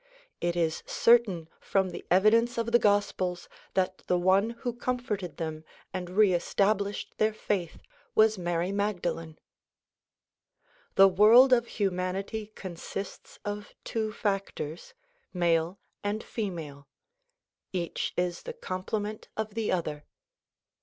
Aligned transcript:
It 0.39 0.55
is 0.55 0.81
certain 0.87 1.47
from 1.59 1.89
the 1.91 2.03
evi 2.09 2.31
dence 2.31 2.57
of 2.57 2.71
the 2.71 2.79
gospels 2.79 3.47
that 3.75 3.99
the 4.07 4.17
one 4.17 4.49
who 4.65 4.73
comforted 4.73 5.37
them 5.37 5.63
and 5.93 6.09
re 6.09 6.33
es 6.33 6.55
tablished 6.55 7.17
their 7.19 7.35
faith 7.35 7.77
was 8.15 8.35
Mary 8.35 8.71
Magdalene. 8.71 9.37
The 10.95 11.07
world 11.07 11.53
of 11.53 11.67
humanity 11.77 12.47
consists 12.55 13.37
of 13.45 13.75
two 13.83 14.11
factors, 14.11 14.95
male 15.35 15.77
and 16.03 16.23
female. 16.23 16.87
Each 17.71 18.11
is 18.17 18.41
the 18.41 18.53
complement 18.53 19.27
of 19.37 19.53
the 19.53 19.71
other. 19.71 20.05